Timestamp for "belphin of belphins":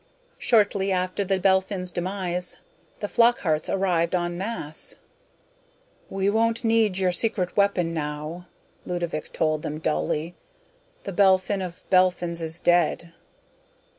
11.13-12.41